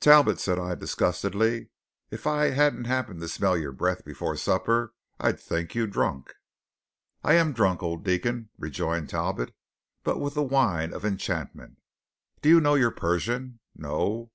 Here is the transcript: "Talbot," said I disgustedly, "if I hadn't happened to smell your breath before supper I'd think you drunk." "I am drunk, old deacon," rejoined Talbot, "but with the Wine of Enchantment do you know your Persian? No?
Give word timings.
"Talbot," 0.00 0.38
said 0.38 0.58
I 0.58 0.74
disgustedly, 0.74 1.70
"if 2.10 2.26
I 2.26 2.50
hadn't 2.50 2.84
happened 2.84 3.20
to 3.22 3.28
smell 3.28 3.56
your 3.56 3.72
breath 3.72 4.04
before 4.04 4.36
supper 4.36 4.92
I'd 5.18 5.40
think 5.40 5.74
you 5.74 5.86
drunk." 5.86 6.34
"I 7.24 7.36
am 7.36 7.54
drunk, 7.54 7.82
old 7.82 8.04
deacon," 8.04 8.50
rejoined 8.58 9.08
Talbot, 9.08 9.54
"but 10.04 10.18
with 10.20 10.34
the 10.34 10.42
Wine 10.42 10.92
of 10.92 11.06
Enchantment 11.06 11.80
do 12.42 12.50
you 12.50 12.60
know 12.60 12.74
your 12.74 12.90
Persian? 12.90 13.60
No? 13.74 14.30